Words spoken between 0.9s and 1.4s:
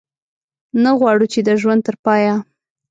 غواړو چې